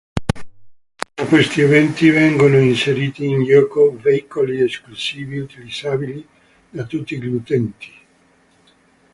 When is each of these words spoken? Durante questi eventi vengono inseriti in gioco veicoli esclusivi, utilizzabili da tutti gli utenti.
Durante 1.15 1.27
questi 1.29 1.61
eventi 1.61 2.09
vengono 2.09 2.57
inseriti 2.57 3.27
in 3.27 3.43
gioco 3.45 3.95
veicoli 3.97 4.59
esclusivi, 4.63 5.37
utilizzabili 5.37 6.27
da 6.71 6.85
tutti 6.85 7.21
gli 7.21 7.27
utenti. 7.27 7.93